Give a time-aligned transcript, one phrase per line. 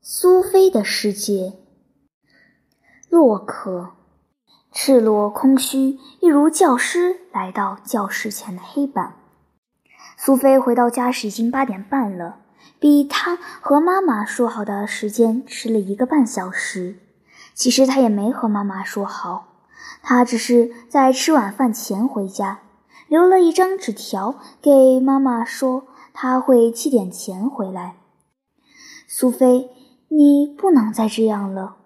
[0.00, 1.54] 苏菲的世界。
[3.08, 3.92] 洛克，
[4.70, 9.16] 赤裸空虚，一如教师来到教室前的黑板。
[10.16, 12.40] 苏菲回到家时已经八点半了，
[12.78, 16.98] 比她和妈妈说好的时间迟了一个半小时。
[17.54, 19.48] 其实她也没和妈妈说好，
[20.02, 22.60] 她只是在吃晚饭前回家，
[23.08, 27.96] 留了一张纸条给妈妈，说她会七点前回来。
[29.08, 29.70] 苏菲。
[30.08, 31.76] 你不能再这样了！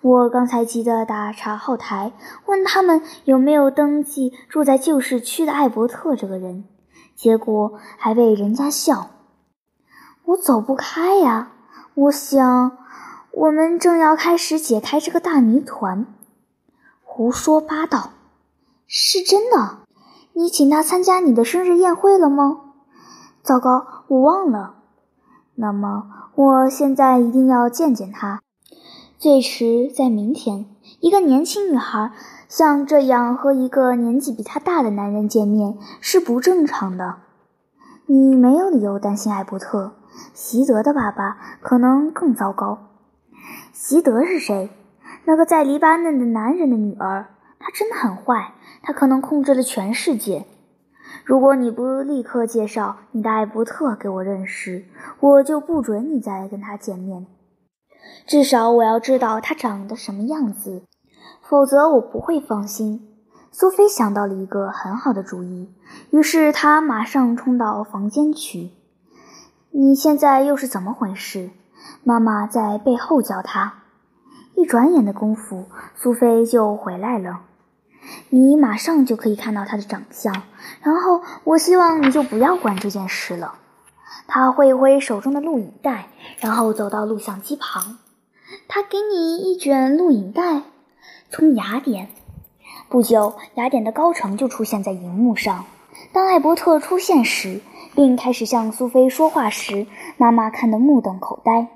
[0.00, 2.12] 我刚才急得打查号台，
[2.46, 6.64] 问他们有没有登记住在旧市区的艾伯特这个人，
[7.14, 9.10] 结果还被人家笑。
[10.24, 11.52] 我走不开呀！
[11.94, 12.78] 我想，
[13.32, 16.06] 我们正要开始解开这个大谜团。
[17.02, 18.10] 胡说八道！
[18.86, 19.78] 是真的？
[20.34, 22.60] 你请他参加你的生日宴会了吗？
[23.42, 24.75] 糟糕，我忘了。
[25.56, 26.04] 那么。
[26.34, 28.42] 我现在一定要见见他，
[29.18, 30.66] 最迟在明天。
[31.00, 32.12] 一个年轻女孩
[32.48, 37.16] 像这样和一个年纪比她大的男人见面是不正常的。
[38.06, 39.92] 你没有理由担心艾伯特，
[40.32, 42.78] 席德的爸爸可能更糟糕。
[43.72, 44.70] 席德是谁？
[45.24, 47.26] 那个在黎巴嫩的男人的女儿。
[47.58, 48.52] 他真的很坏，
[48.82, 50.46] 他可能控制了全世界。
[51.24, 54.84] 如果你不立刻介绍你的艾伯特给我认识，
[55.20, 57.26] 我就不准你再跟他见面。
[58.26, 60.82] 至少我要知道他长得什么样子，
[61.42, 63.08] 否则我不会放心。
[63.50, 65.72] 苏菲想到了一个很好的主意，
[66.10, 68.70] 于是她马上冲到房间去。
[69.70, 71.50] 你现在又是怎么回事？
[72.04, 73.82] 妈妈在背后叫她。
[74.54, 75.64] 一转眼的功夫，
[75.94, 77.40] 苏菲就回来了。
[78.30, 80.42] 你马上就可以看到他的长相，
[80.82, 83.58] 然后我希望你就不要管这件事了。
[84.26, 87.98] 他挥一挥手中的录影带，然后走到录像机旁。
[88.68, 90.62] 他给你一卷录影带，
[91.30, 92.08] 从雅典。
[92.88, 95.64] 不久，雅典的高城就出现在荧幕上。
[96.12, 97.60] 当艾伯特出现时，
[97.94, 101.68] 并开始向苏菲说话时，妈妈看得目瞪口呆。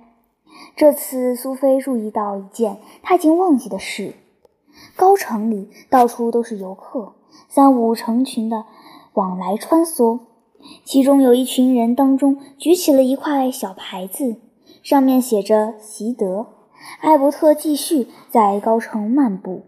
[0.76, 4.14] 这次，苏菲注意到一件她已经忘记的事。
[4.96, 7.14] 高城里到处都是游客，
[7.48, 8.64] 三五成群的
[9.14, 10.20] 往来穿梭。
[10.84, 14.36] 其中有一群人当中举起了一块小牌子，
[14.82, 16.46] 上面写着“习德”。
[17.00, 19.64] 艾伯特继续在高城漫步。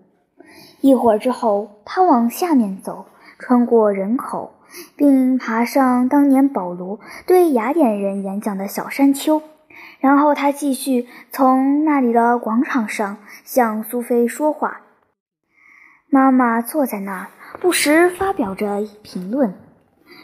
[0.81, 3.07] 一会儿之后，他往下面走，
[3.39, 4.53] 穿过人口，
[4.97, 9.43] 并爬上当年保罗对雅典人演讲的小山丘。
[10.01, 14.81] 然后他继续从那里的广场上向苏菲说话。
[16.15, 17.27] 妈妈坐在那儿，
[17.59, 19.55] 不时发表着评论。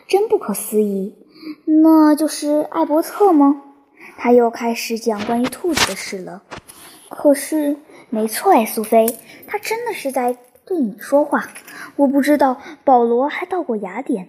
[0.07, 1.17] 真不可思议，
[1.65, 3.63] 那就是艾伯特吗？
[4.19, 6.43] 他又开始讲关于兔子的事了。
[7.09, 7.79] 可是，
[8.11, 11.45] 没错哎，苏菲，他真的是在对你说话。
[11.97, 14.29] 我不知道保罗还到过雅典。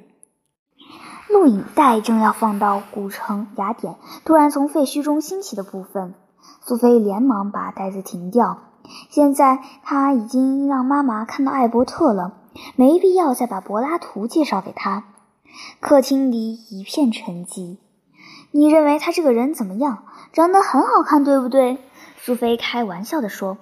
[1.28, 6.14] 录影带正要放到古城雅典突然从废墟中兴起的部分，
[6.62, 8.69] 苏菲连忙把带子停掉。
[9.10, 12.34] 现在他已经让妈妈看到艾伯特了，
[12.76, 15.04] 没必要再把柏拉图介绍给他。
[15.80, 17.78] 客厅里一片沉寂。
[18.52, 20.04] 你认为他这个人怎么样？
[20.34, 21.78] 长得很好看，对不对？
[22.18, 23.58] 苏菲开玩笑地说：“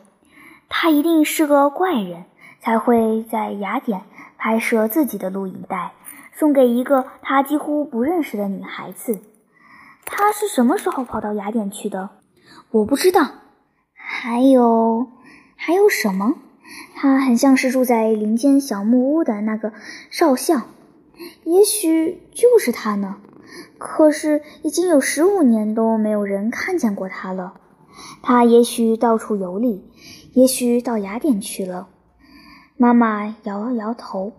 [0.70, 2.26] 他一定是个怪人，
[2.62, 4.04] 才会在雅典
[4.38, 5.92] 拍摄自己的录影带，
[6.34, 9.20] 送给一个他几乎不认识的女孩子。
[10.06, 12.10] 他是什么时候跑到雅典去的？
[12.72, 13.28] 我不知道。
[13.94, 15.08] 还有。”
[15.58, 16.36] 还有什么？
[16.96, 19.74] 他很像是住在林间小木屋的那个
[20.10, 20.64] 少校，
[21.44, 23.18] 也许就是他呢。
[23.78, 27.54] 可是已经有十五年都没有人看见过他了。
[28.22, 29.84] 他也许到处游历，
[30.34, 31.88] 也许到雅典去了。
[32.76, 34.34] 妈妈摇了摇头。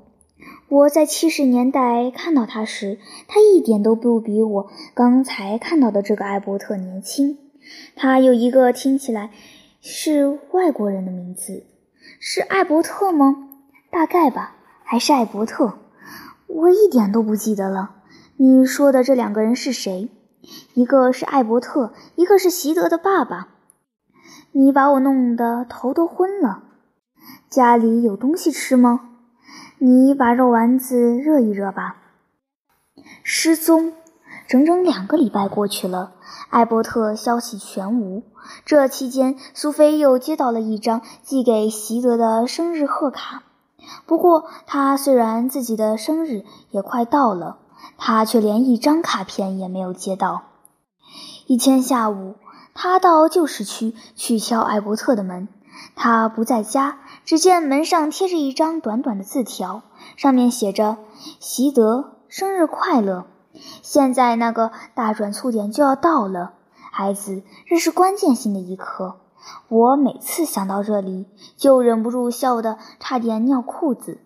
[0.69, 7.39] 我在七十年代看到他时，他一点都不比我刚才看到的这个艾伯特年轻。
[7.97, 9.31] 他有一个听起来……
[9.81, 11.65] 是外国人的名字，
[12.19, 13.49] 是艾伯特吗？
[13.91, 15.79] 大概吧，还是艾伯特？
[16.47, 17.97] 我一点都不记得了。
[18.37, 20.11] 你说的这两个人是谁？
[20.75, 23.49] 一个是艾伯特，一个是席德的爸爸。
[24.53, 26.65] 你把我弄得头都昏了。
[27.49, 29.11] 家里有东西吃吗？
[29.79, 31.99] 你把肉丸子热一热吧。
[33.23, 33.93] 失踪。
[34.49, 36.13] 整整两个礼拜过去了，
[36.49, 38.23] 艾伯特消息全无。
[38.65, 43.43] 这期间，苏菲又接到了一张寄给席德的生日贺卡。
[44.07, 47.59] 不过，他虽然自己的生日也快到了，
[47.99, 50.45] 他却连一张卡片也没有接到。
[51.47, 52.37] 一天下午，
[52.73, 55.49] 他到旧市区去敲艾伯特的门，
[55.95, 57.01] 他不在家。
[57.27, 59.83] 只见门上贴着一张短短的字条，
[60.17, 60.97] 上面写着
[61.39, 63.27] ：“习德，生日快乐！
[63.83, 66.55] 现在那个大转促点就要到了，
[66.93, 69.21] 孩子，这是关键性的一刻。
[69.69, 74.19] 我每次想到这里，就忍不住笑得差点尿裤子。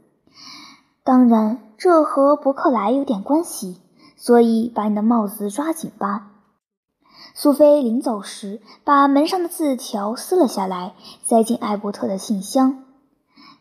[1.05, 3.81] 当然，这和伯克莱有点关系，
[4.17, 6.29] 所以把你的帽子抓紧吧。”
[7.35, 12.85] 苏菲临走时，把门上的字条撕了下来，塞进艾伯特的信箱。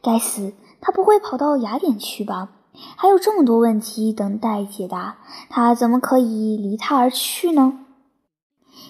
[0.02, 2.50] 该死，他不会跑到雅典去吧？
[2.96, 5.18] 还有这么多问题等待解答，
[5.50, 7.80] 他怎么可以离他而去呢？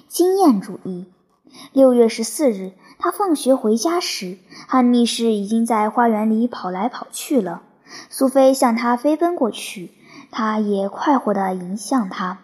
[0.08, 1.08] 经验主义。
[1.74, 4.38] 六月十四日，他放学回家时，
[4.68, 7.64] 汉密士已经在花园里跑来跑去了。
[8.10, 9.92] 苏菲向他飞奔过去，
[10.32, 12.40] 他也快活地迎向他。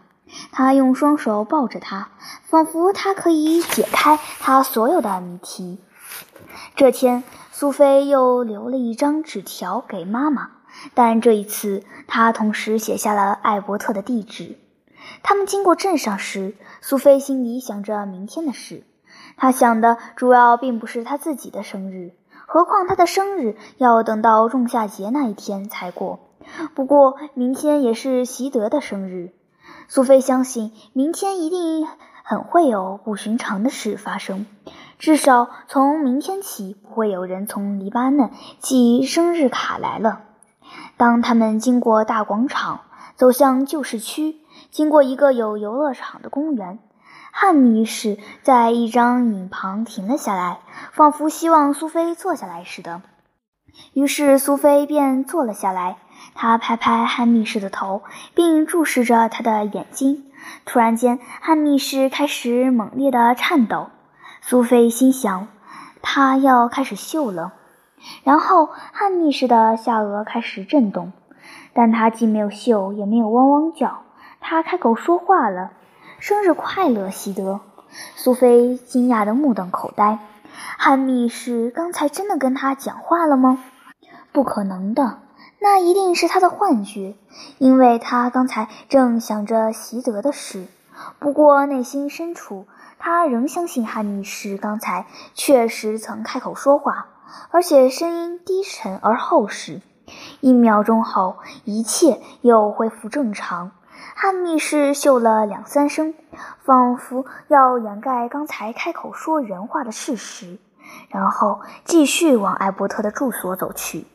[0.51, 2.09] 他用双手抱着他，
[2.43, 5.77] 仿佛他可以解开他所有的谜题。
[6.75, 7.23] 这天。
[7.49, 10.51] 苏菲又留了一张纸条给妈妈，
[10.93, 14.57] 但这一次他同时写下了艾伯特的地址。
[15.23, 18.83] 他们经过镇上时，苏菲心里想着明天的事。
[19.37, 22.11] 她想的主要并不是她自己的生日，
[22.45, 26.19] 何况她的生日要等到仲夏节那一天才过。
[26.75, 29.31] 不过明天也是习德的生日，
[29.87, 31.87] 苏菲相信明天一定
[32.23, 34.45] 很会有不寻常的事发生。
[34.97, 40.23] 至少从明天起，不会有人从黎巴嫩寄生日卡来了。
[40.97, 42.81] 当他们经过大广场，
[43.15, 44.37] 走向旧市区，
[44.71, 46.79] 经过一个有游乐场的公园，
[47.31, 50.59] 汉密士在一张椅旁停了下来，
[50.91, 53.01] 仿佛希望苏菲坐下来似的。
[53.93, 55.97] 于是苏菲便坐了下来。
[56.33, 58.01] 她拍拍汉密士的头，
[58.33, 60.25] 并注视着他的眼睛。
[60.65, 63.89] 突然间，汉密士开始猛烈地颤抖。
[64.41, 65.47] 苏菲心想，
[66.01, 67.53] 他要开始秀了。
[68.23, 71.11] 然后汉密士的下颚开始震动，
[71.73, 74.03] 但他既没有嗅，也没有汪汪叫。
[74.39, 75.71] 他开口说话了
[76.19, 77.61] ：“生日快乐，西德。”
[78.15, 80.19] 苏菲惊讶的目瞪口呆。
[80.77, 83.63] 汉密士刚才真的跟他讲话了吗？
[84.31, 85.19] 不可能的，
[85.59, 87.15] 那一定是他的幻觉，
[87.57, 90.67] 因为他刚才正想着习德的事。
[91.19, 92.67] 不过内心深处。
[92.99, 95.05] 他仍相信汉密士刚才
[95.35, 97.09] 确实曾开口说话，
[97.51, 99.81] 而且声音低沉而厚实。
[100.39, 103.71] 一秒钟后，一切又恢复正常。
[104.15, 106.13] 汉密士嗅了两三声，
[106.63, 110.59] 仿佛要掩盖刚才开口说人话的事实，
[111.09, 114.07] 然后继续往艾伯特的住所走去。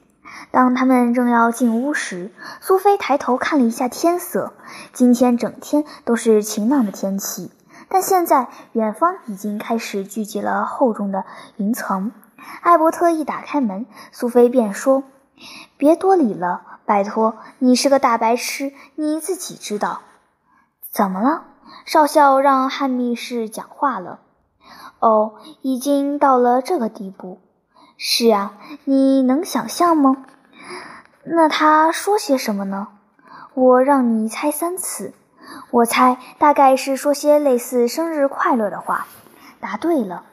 [0.51, 2.31] 当他们正要进屋时，
[2.61, 4.55] 苏菲抬头看了一下天色，
[4.93, 7.51] 今天整天都是晴朗的天气。
[7.89, 11.25] 但现在，远方已经开始聚集了厚重的
[11.57, 12.13] 云层。
[12.61, 15.05] 艾伯特一打开门，苏菲便说
[15.77, 20.03] ：“别多礼了，拜托，你是个大白痴，你自己知道。”
[20.91, 21.45] 怎么了？
[21.87, 24.21] 少校让汉密士讲话了。
[24.99, 27.41] 哦，已经到了这个地步。
[27.97, 28.55] 是啊，
[28.85, 30.25] 你能想象吗？
[31.25, 32.89] 那他说些什么呢？
[33.55, 35.15] 我让你猜三次。
[35.71, 39.07] 我猜大概是说些类似“生日快乐”的话。
[39.61, 40.25] 答对了，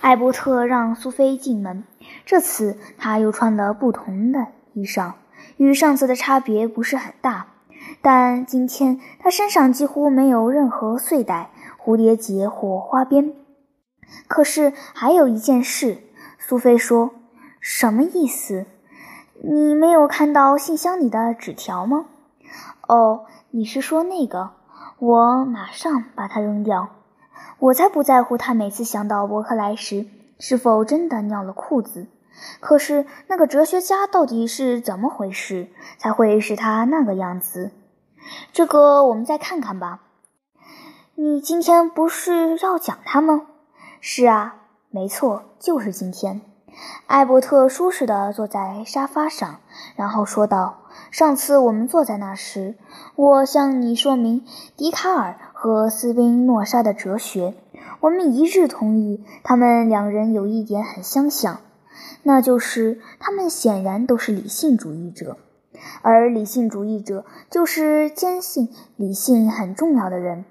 [0.00, 1.84] 艾伯特让苏菲进门。
[2.24, 5.12] 这次他又穿了不同的衣裳，
[5.56, 7.46] 与上次的差别不是很大。
[8.02, 11.50] 但今天他身上几乎没有任何碎带、
[11.82, 13.32] 蝴蝶结或花边。
[14.28, 15.98] 可是还有一件事，
[16.38, 17.12] 苏菲说
[17.60, 18.66] ：“什么意思？
[19.42, 22.06] 你没有看到信箱里的纸条吗？”
[22.86, 24.52] 哦，你是说那个？
[24.98, 26.88] 我马上把它扔掉。
[27.58, 30.06] 我才不在乎他每次想到伯克莱时
[30.38, 32.06] 是否真的尿了裤子。
[32.60, 37.70] 可是那个哲学家到底是怎么回事，才会使他那个样子？
[38.52, 40.00] 这个我们再看看吧。
[41.14, 43.46] 你今天不是要讲他吗？
[44.00, 44.56] 是啊，
[44.90, 46.42] 没错，就是今天。
[47.06, 49.60] 艾伯特舒适地坐在沙发上，
[49.94, 52.74] 然后说道：“上次我们坐在那时。”
[53.16, 54.44] 我向你说明
[54.76, 57.54] 笛卡尔和斯宾诺莎的哲学，
[58.00, 61.60] 我们一致同意，他们两人有一点很相像，
[62.24, 65.38] 那就是他们显然都是理性主义者，
[66.02, 70.44] 而理性主义者就是坚信理性很重要的人。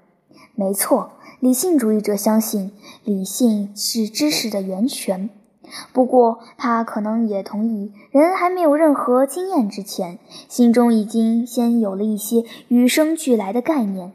[0.56, 2.72] 没错，理性主义者相信
[3.04, 5.30] 理性是知识的源泉。
[5.92, 14.12] 不过，他可能也同意，人还没有任何经验之前，心中已经先有了一些与生俱来的概念。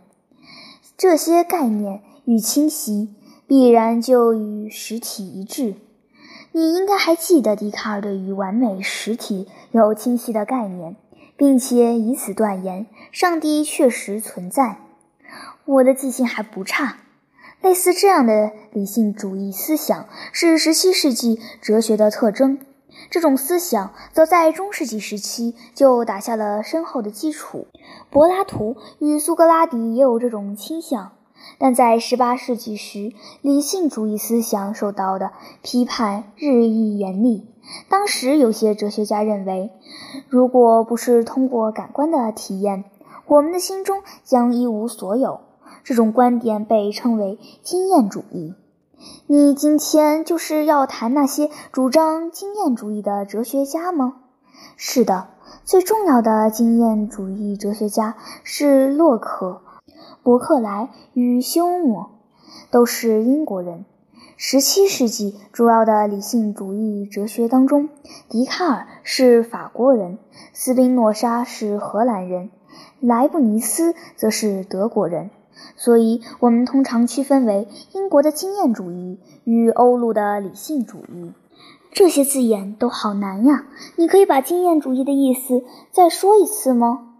[1.01, 3.15] 这些概念与清晰，
[3.47, 5.73] 必然就与实体一致。
[6.51, 10.95] 你应该还记得笛卡尔对于完美实体有清晰的概念，
[11.35, 14.77] 并且以此断言上帝确实存在。
[15.65, 16.97] 我的记性还不差。
[17.61, 22.59] 类似这样的理性主义思想是17世纪哲学的特征。
[23.11, 27.67] 这种思想早在中世纪时期就打下了深厚的基础。
[28.09, 31.11] 柏拉图与苏格拉底也有这种倾向，
[31.59, 37.45] 但在18世纪时，理性主义思想受到的批判日益严厉。
[37.89, 39.71] 当时有些哲学家认为，
[40.29, 42.85] 如果不是通过感官的体验，
[43.27, 45.41] 我们的心中将一无所有。
[45.83, 48.53] 这种观点被称为经验主义。
[49.27, 54.15] 你今天就是要谈那些主张经验主义的哲学家吗？
[54.75, 55.29] 是的，
[55.63, 59.61] 最重要的经验主义哲学家是洛克、
[60.23, 62.09] 伯克莱与休谟，
[62.71, 63.85] 都是英国人。
[64.37, 67.89] 十七世纪主要的理性主义哲学当中，
[68.27, 70.17] 笛卡尔是法国人，
[70.51, 72.49] 斯宾诺莎是荷兰人，
[72.99, 75.29] 莱布尼斯则是德国人。
[75.83, 81.31] 所以，我们通常区分为英国的经验主义与欧陆的理性主义。
[81.91, 83.65] 这些字眼都好难呀！
[83.95, 87.15] 你可以把经验主义的意思再说一次吗？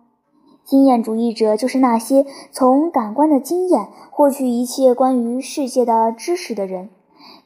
[0.64, 6.90] 经验主义者就是那些从感官的经验获取一切关于世界的知识的人。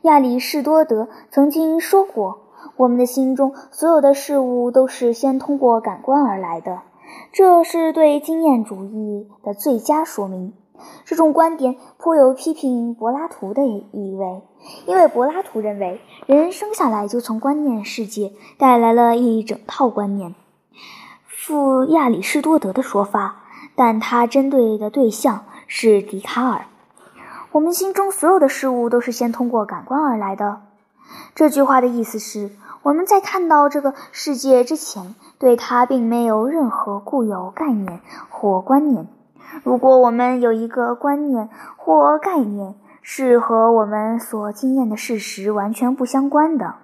[0.02, 2.40] 亚里士多德曾经说过
[2.76, 6.82] ：“我们的心中所有的事物都是先通过感官而来的。”
[7.32, 10.54] 这是对经验主义的最佳说明。
[11.06, 14.42] 这种观点颇有批评柏拉图的意味，
[14.86, 20.36] 因为柏拉图认为人生下来就从观念世界带来了一整套观念，
[21.26, 23.44] 附亚里士多德的说法，
[23.76, 26.66] 但他针对的对象是笛卡尔。
[27.52, 30.62] 我们心中所有的事物都是先通过感官而来的。
[31.36, 32.50] 这句话的意思是，
[32.82, 39.08] 我们在看到这个世界之前，对它并没有任何固有概念或观念。
[39.64, 46.76] 如果我们有一个观念或概念是和我们所经验的事实完全不相关的，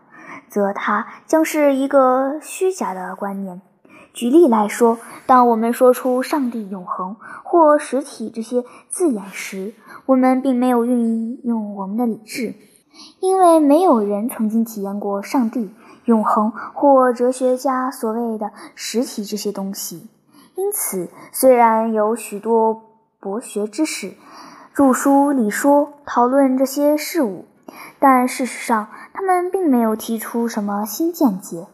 [0.50, 3.62] 则它将是一个虚假的观念。
[4.13, 9.74] 举例来说，当我们说出“上帝永恒”或“实体”这些字眼时，
[10.06, 12.56] 我们并没有运用我们的理智，
[13.22, 20.10] 因为没有人曾经体验过上帝、永恒或哲学家所谓的“实体”这些东西。
[20.62, 22.84] 因此，虽然有许多
[23.20, 24.13] 博学之士
[24.75, 27.46] 著书立说讨论这些事物，
[27.98, 31.65] 但事实上他们并没有提出什么新见解。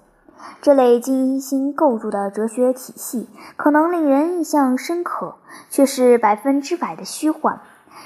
[0.61, 3.27] 这类精心构筑的哲学体系
[3.57, 5.35] 可能令人印象深刻，
[5.69, 7.59] 却是百分之百的虚幻。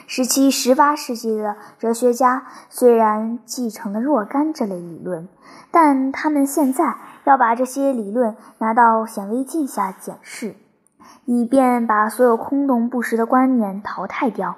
[0.07, 5.29] 十七、十八世纪的哲学家虽然继承了若干这类理论，
[5.69, 6.95] 但他们现在
[7.25, 10.55] 要把这些理论拿到显微镜下检视。
[11.25, 14.55] 以便把所有空洞不实的观念淘汰掉，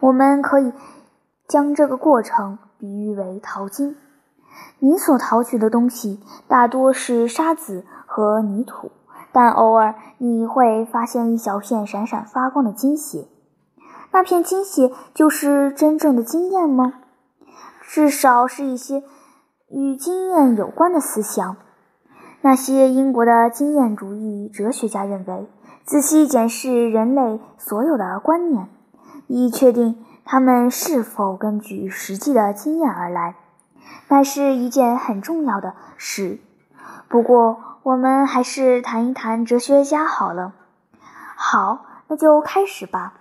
[0.00, 0.72] 我们可以
[1.48, 3.96] 将这个过程比喻为淘金。
[4.78, 8.92] 你所淘取的东西大多是沙子和泥土，
[9.32, 13.26] 但偶尔你会发现一小片闪闪发光的金屑。
[14.12, 16.94] 那片金屑就是真正的经验吗？
[17.82, 19.02] 至少是一些
[19.70, 21.56] 与经验有关的思想。
[22.42, 25.48] 那些英国的经验主义哲学家认为。
[25.86, 28.68] 仔细检视人类所有的观念，
[29.26, 33.34] 以确定他们是否根据实际的经验而来，
[34.08, 36.38] 那是一件很重要的事。
[37.06, 40.54] 不过，我们还是谈一谈哲学家好了。
[41.36, 43.12] 好，那就开始吧。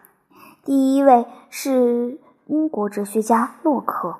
[0.64, 4.16] 第一位是英国哲学家洛克，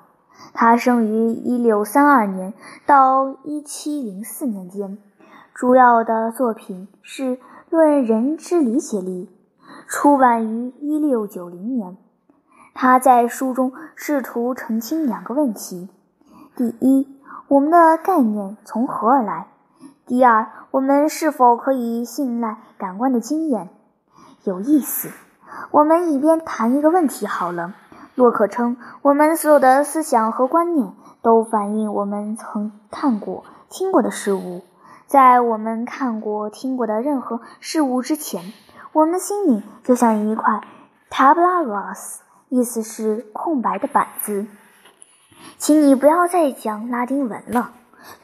[0.52, 2.52] 他生于1632年
[2.84, 4.98] 到1704年间，
[5.54, 7.38] 主要的作品是。
[7.74, 9.28] 论人之理解力，
[9.88, 11.96] 出版于一六九零年。
[12.72, 15.88] 他在书中试图澄清两个问题：
[16.54, 17.08] 第一，
[17.48, 19.48] 我们的概念从何而来？
[20.06, 23.68] 第二，我们是否可以信赖感官的经验？
[24.44, 25.10] 有意思。
[25.72, 27.74] 我们一边谈一个问题好了。
[28.14, 34.62] 洛克称，我们所有的思想和观念都反映我们曾看过、听过的事物。
[35.06, 38.52] 在我们看过、听过的任何事物之前，
[38.92, 40.60] 我们的心里就像一块
[41.10, 44.46] tabula rasa，意思是空白的板子。
[45.58, 47.72] 请你不要再讲拉丁文了。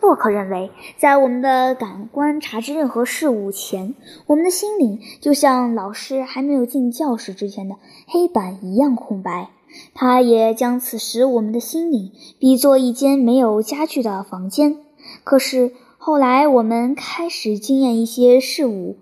[0.01, 3.95] 洛克认为，在我们的感官察知任何事物前，
[4.27, 9.49] 我们的心灵就像老师还没有进教室之前的黑板一样空白。
[9.95, 14.77] 他也将此时我们的心灵比作一间没有家具的房间。
[15.25, 18.97] 可是后来我们开始经验一些事物，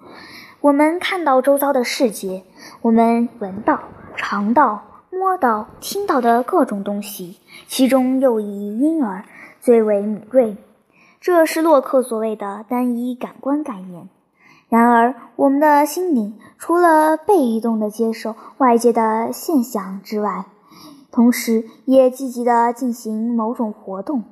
[0.61, 2.43] 我们看到周遭的世界，
[2.83, 3.79] 我们闻到、
[4.17, 7.39] 尝到、摸到、听到的各种东西，
[7.69, 9.25] 其中又以婴儿
[9.61, 10.57] 最为敏锐。
[11.21, 14.09] 这是洛克所谓的单一感官概念。
[14.69, 20.47] 然而，我们的心灵除了被动地接受外界的现象之外，
[21.13, 24.25] 同时也积极地进行某种活动。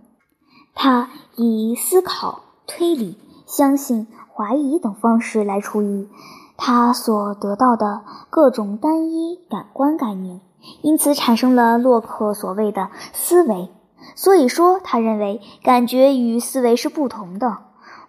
[0.75, 6.09] 它以思考、推理、相信、怀疑等方式来处理
[6.57, 10.41] 他所得到的各种单一感官概念，
[10.83, 13.71] 因此产生了洛克所谓的思维。
[14.15, 17.59] 所以说，他认为感觉与思维是不同的。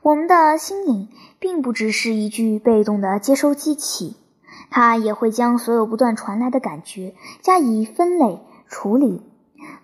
[0.02, 1.10] 我们的心灵
[1.40, 4.16] 并不只是一具被动的接收机器，
[4.70, 9.22] 它也会将所有不断传来的感觉加以分类处理，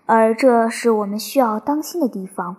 [0.06, 2.56] 而这是我们需要当心的地方。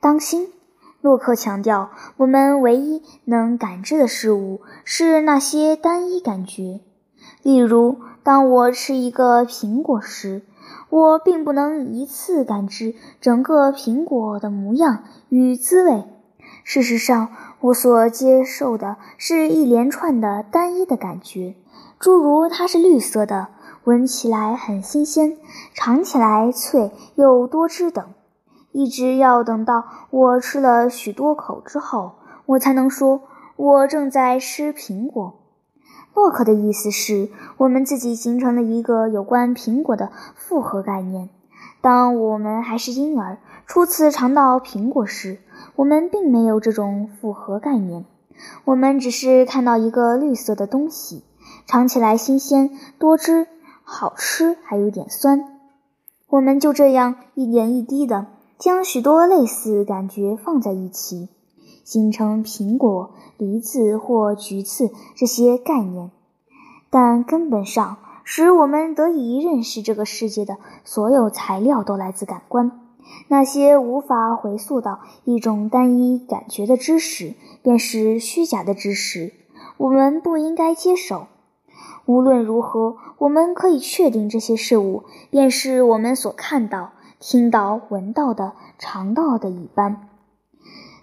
[0.00, 0.52] 当心，
[1.00, 6.80] 洛克强调，我们唯一能感知的事物是那些单一感觉。
[7.42, 10.42] 例如，当我吃一个苹果时，
[10.90, 16.04] 我并不能一次感知整个苹果的模样与滋味。
[16.64, 17.28] 事实上，
[17.60, 21.54] 我所接受的是一连串的单一的感觉，
[21.98, 23.48] 诸如它是绿色的，
[23.84, 25.38] 闻起来很新鲜，
[25.72, 28.04] 尝起来脆又多汁等。
[28.72, 32.12] 一直要等到我吃了许多口之后，
[32.46, 33.22] 我才能说
[33.56, 35.34] 我正在吃苹果。
[36.14, 41.30] 洛克的意思是我们自己形成了一个有关苹果的复合概念。
[41.80, 45.38] 当我们还是婴儿，初次尝到苹果时，
[45.76, 48.04] 我们并没有这种复合概念，
[48.64, 51.24] 我们只是看到一个绿色的东西，
[51.66, 53.46] 尝起来新鲜、多汁、
[53.82, 55.44] 好吃，还有点酸。
[56.28, 58.26] 我们就这样一点一滴的
[58.60, 61.30] 将许多类似感觉放在一起，
[61.82, 66.10] 形成苹果、梨子或橘子这些概念。
[66.90, 72.70] 但根本上，使我们得以认识这个世界的所有材料都来自感官。
[73.28, 79.32] 那些无法回溯到一种单一感觉的知识，便是虚假的知识。
[79.78, 81.28] 我们不应该接受。
[82.04, 86.90] 无论如何，我们可以确定这些事物便是我们所看到、
[87.20, 90.08] 听到、闻到的、尝到的一般。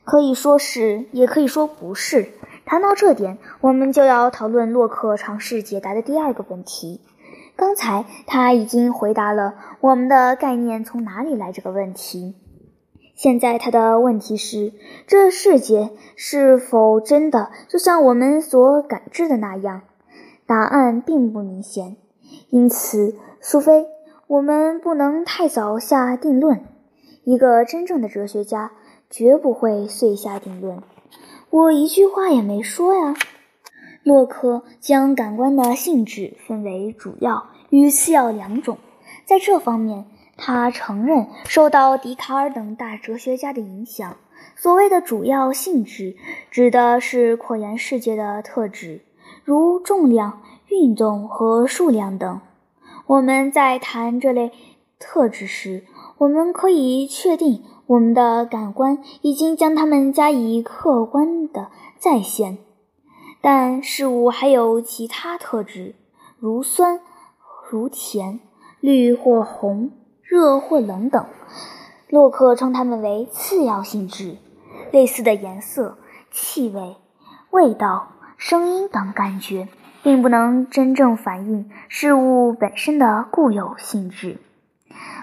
[0.03, 2.29] 可以说是，也可以说不是。
[2.65, 7.01] 谈到这点，我们就要讨论洛克尝试解答的第二个问题。
[7.55, 12.35] 刚才他已经回答了我们的概念从哪里来这个问题。
[13.15, 14.73] 现在他的问题是：
[15.07, 19.81] 这世界是否真的就像我们所感知的那样？
[20.45, 21.97] 答案并不明显。
[22.49, 23.87] 因此，苏菲，
[24.27, 26.65] 我们不能太早下定论。
[27.23, 28.73] 一个真正的哲学家
[29.09, 30.81] 绝不会遂下定论。
[31.49, 33.15] 我一句话也没说呀。
[34.03, 38.77] 洛克将感官的性质分为主要与次要两种，
[39.25, 44.17] 在这方面，他承认受到笛卡尔等大哲学家的影响。
[44.55, 46.17] 所谓的主要性质，
[46.51, 49.01] 指的是扩延世界的特质，
[49.43, 52.41] 如重量、运动和数量等。
[53.07, 54.51] 我们在谈这类
[54.99, 55.85] 特质时，
[56.17, 62.57] 我们可以确定我们的感官已经将它们加以客观的再现。
[63.39, 65.95] 但事物还有其他特质，
[66.37, 66.99] 如酸、
[67.69, 68.41] 如甜、
[68.81, 69.91] 绿或红、
[70.21, 71.25] 热或冷等。
[72.09, 74.37] 洛克称它们为次要性质。
[74.91, 75.97] 类似的颜色、
[76.31, 76.95] 气味、
[77.51, 79.67] 味道、声音等感觉，
[80.03, 84.37] 并不能真正反映事物本身的固有性质，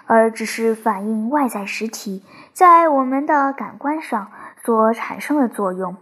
[0.06, 4.28] 而只是反映外在实体在我们的感官上
[4.64, 5.96] 所产生的作用。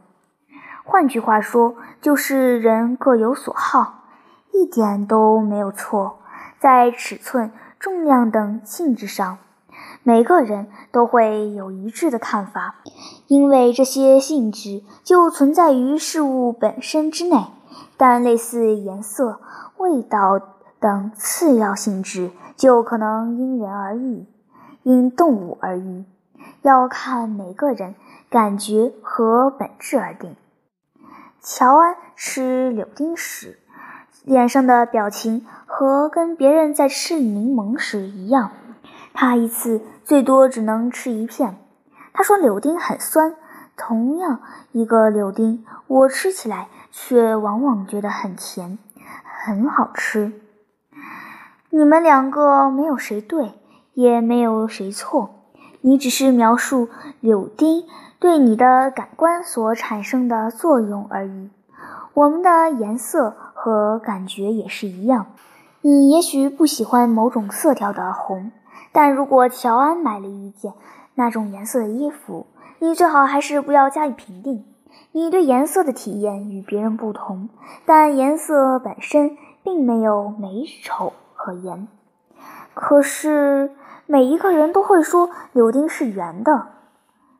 [0.84, 4.02] 换句话说，就是人各有所好，
[4.52, 6.18] 一点都没有错。
[6.58, 9.38] 在尺寸、重量等性质上，
[10.02, 12.76] 每个人都会有一致的看法，
[13.28, 17.46] 因为这些性质就存在于事物本身之内。
[18.02, 19.38] 但类似颜色、
[19.76, 20.40] 味道
[20.80, 24.26] 等次要性质，就可能因人而异，
[24.82, 26.04] 因动物而异，
[26.62, 27.94] 要看每个人
[28.28, 30.34] 感觉和本质而定。
[31.40, 33.60] 乔安吃柳丁时，
[34.24, 38.50] 脸上的表情和跟别人在吃柠檬时一样。
[39.14, 41.56] 他一次最多只能吃一片。
[42.12, 43.36] 他说柳丁很酸，
[43.76, 44.40] 同样
[44.72, 48.78] 一个柳丁，我吃起来却往往觉得很甜，
[49.44, 50.32] 很好吃。
[51.70, 53.54] 你们两个没有谁对，
[53.94, 55.30] 也没有谁错，
[55.80, 57.84] 你只是描述柳丁
[58.20, 61.50] 对你的感官所产生的作用而已。
[62.12, 65.28] 我们的颜色和感觉也是一样。
[65.80, 68.52] 你也许不喜欢某种色调的红，
[68.92, 70.74] 但如果乔安买了一件
[71.14, 72.46] 那种颜色的衣服，
[72.80, 74.64] 你最好还是不要加以评定。
[75.12, 77.48] 你对颜色的体验与别人不同，
[77.84, 81.88] 但颜色本身并没有美丑可言。
[82.74, 83.70] 可是
[84.06, 86.68] 每一个人都会说柳丁是圆的。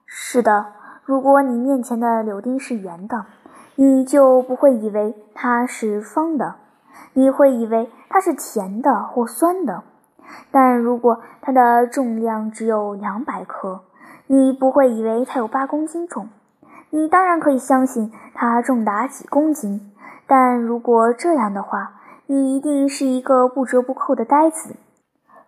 [0.05, 0.67] 是的，
[1.05, 3.25] 如果你面前的柳丁是圆的，
[3.77, 6.57] 你就不会以为它是方的，
[7.15, 9.83] 你会以为它是甜的或酸的。
[10.51, 13.81] 但如果它的重量只有两百克，
[14.27, 16.29] 你不会以为它有八公斤重。
[16.94, 19.90] 你当然可以相信它重达几公斤，
[20.26, 21.94] 但如果这样的话，
[22.26, 24.76] 你一定是一个不折不扣的呆子。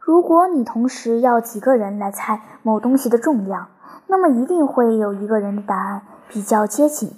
[0.00, 3.66] 如果你同时要几个人来猜某东西的重量，
[4.07, 7.11] 那么一定会有一个人的答案比较接近。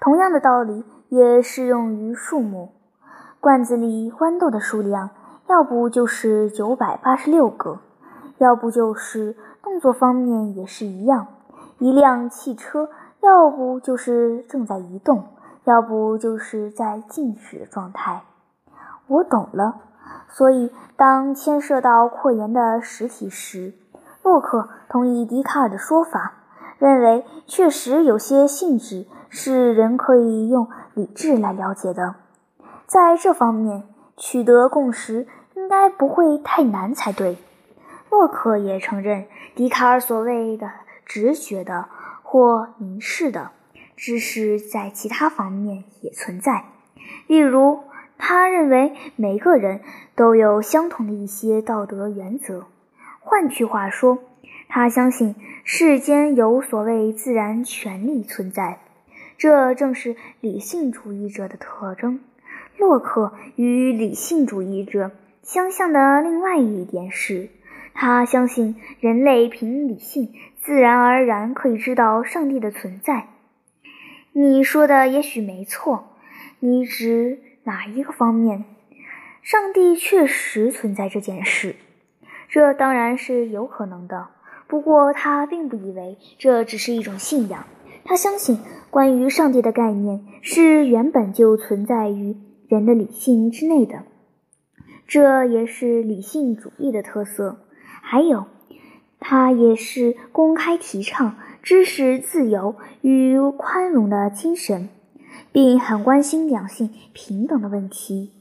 [0.00, 2.74] 同样的道理也适用于数目。
[3.40, 5.10] 罐子里豌豆的数量，
[5.48, 7.80] 要不就是九百八十六个，
[8.38, 11.26] 要不就是动作方面也是一样，
[11.80, 12.88] 一辆汽车。
[13.24, 15.24] 要不就是正在移动，
[15.64, 18.22] 要不就是在静止状态。
[19.06, 19.76] 我懂了。
[20.28, 23.72] 所以，当牵涉到扩颜的实体时，
[24.22, 26.34] 洛克同意笛卡尔的说法，
[26.78, 32.16] 认为确实有些性质是人可以用理智来了解的。
[32.86, 33.84] 在这方面
[34.18, 37.38] 取得共识应该不会太难才对。
[38.10, 40.70] 洛克也承认笛卡尔所谓的
[41.06, 41.86] 直觉的。
[42.34, 43.52] 或凝视的
[43.96, 46.64] 知识在其他方面也存在，
[47.28, 47.84] 例如，
[48.18, 49.82] 他认为每个人
[50.16, 52.66] 都有相同的一些道德原则。
[53.20, 54.18] 换句话说，
[54.68, 58.80] 他相信世间有所谓自然权利存在。
[59.38, 62.18] 这正是理性主义者的特征。
[62.76, 65.12] 洛克与理性主义者
[65.44, 67.48] 相像的另外一点是，
[67.94, 70.34] 他相信人类凭理性。
[70.60, 73.28] 自然而然可以知道上帝的存在。
[74.32, 76.16] 你说的也许没错，
[76.58, 78.64] 你指哪一个方面？
[79.42, 81.76] 上帝确实存在这件事，
[82.48, 84.28] 这当然是有可能的。
[84.66, 87.66] 不过他并不以为这只是一种信仰，
[88.06, 94.04] 他相信关于上帝的概念是原本就存在于人的理性之内的，
[95.06, 97.63] 这也是理性主义的特色。
[98.06, 98.44] 还有。
[99.18, 104.90] 他也是公开提倡知识自由与宽容的精神，
[105.50, 108.32] 并很关心两性平等的问题。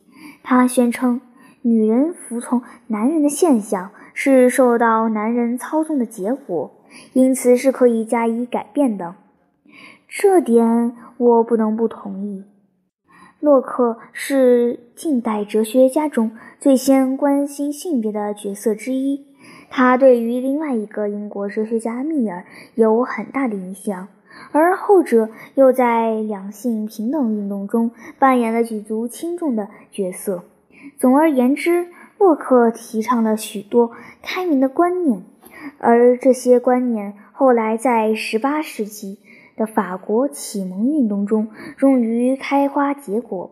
[0.43, 1.21] 他宣称，
[1.61, 6.71] 女人服从男人的现象是受到男人操纵的结果，
[7.13, 9.15] 因此是可以加以改变的。
[10.09, 12.43] 这点我不能不同意。
[13.39, 19.32] 洛克是近代哲学家中最先关心性别的角色之一。
[19.75, 24.07] 他对于另外一个英国哲学家密尔有很大的影响，
[24.51, 30.43] 而后者又在两性平等运动中扮演了举足轻重的角色。
[30.99, 31.87] 总而言之，
[32.19, 33.89] 洛克提倡了许多
[34.21, 35.23] 开明的观念，
[35.79, 39.17] 而这些观念后来在18世纪
[39.57, 43.49] 的法国启蒙运动中终于开花结果。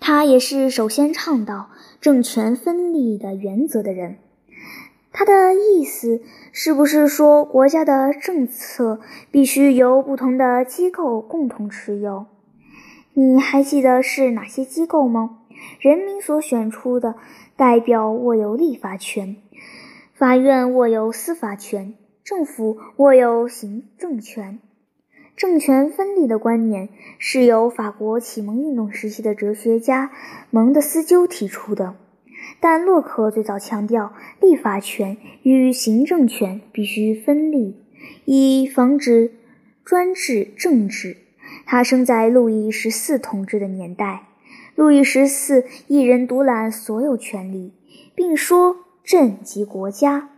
[0.00, 1.68] 他也是首先倡导
[2.00, 4.16] 政权分立的原则的人。
[5.12, 6.22] 他的意思
[6.52, 12.26] 是不是说国家的政策必须由不同的机构共同持有？
[13.12, 15.40] 你还记得是哪些机构吗？
[15.78, 17.14] 人民所选出的
[17.56, 19.36] 代表握有立法权，
[20.14, 21.94] 法院握有司法权，
[22.24, 24.58] 政府握有行政权。
[25.36, 30.10] 政权分立的观念是由法国启蒙运动时期的哲学家
[30.50, 31.94] 蒙德斯鸠提出的。
[32.60, 37.76] 但洛克最早强调，立法权与行政权必须分立，
[38.24, 39.32] 以防止
[39.84, 41.16] 专制政治。
[41.66, 44.28] 他生在路易十四统治的年代，
[44.74, 47.72] 路易十四一人独揽所有权力，
[48.14, 50.30] 并说朕即国家，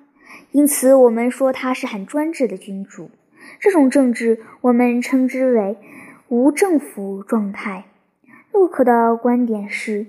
[0.53, 3.11] 因此我们说他是很专制的君主。
[3.61, 5.77] 这种政治我们称之为
[6.29, 7.85] 无政府状态。
[8.53, 10.07] 洛克的观点是。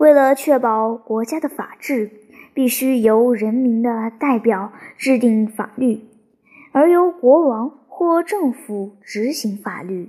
[0.00, 2.10] 为了确保国家的法治，
[2.54, 6.00] 必须由人民的代表制定法律，
[6.72, 10.08] 而由国王或政府执行法律。